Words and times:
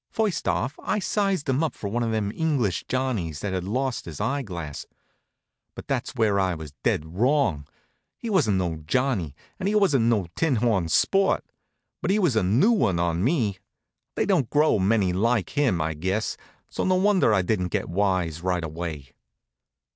First 0.09 0.47
off 0.47 0.79
I 0.81 0.97
sized 0.97 1.47
him 1.47 1.63
up 1.63 1.75
for 1.75 1.87
one 1.87 2.01
of 2.01 2.09
them 2.09 2.31
English 2.33 2.85
Johnnies 2.87 3.41
that 3.41 3.53
had 3.53 3.65
lost 3.65 4.05
his 4.05 4.19
eyeglass. 4.19 4.87
But 5.75 5.87
that's 5.87 6.15
where 6.15 6.39
I 6.39 6.55
was 6.55 6.73
dead 6.83 7.05
wrong. 7.17 7.67
He 8.17 8.27
wasn't 8.27 8.57
no 8.57 8.77
Johnnie, 8.77 9.35
and 9.59 9.67
he 9.69 9.75
wasn't 9.75 10.05
no 10.05 10.25
tinhorn 10.35 10.89
sport. 10.89 11.45
But 12.01 12.09
he 12.09 12.17
was 12.17 12.35
a 12.35 12.41
new 12.41 12.71
one 12.71 12.97
on 12.97 13.23
me. 13.23 13.59
They 14.15 14.25
don't 14.25 14.49
grow 14.49 14.79
many 14.79 15.13
like 15.13 15.51
him, 15.51 15.79
I 15.79 15.93
guess, 15.93 16.35
so 16.67 16.83
no 16.83 16.95
wonder 16.95 17.31
I 17.31 17.43
didn't 17.43 17.67
get 17.67 17.87
wise 17.87 18.41
right 18.41 18.63
away. 18.63 19.11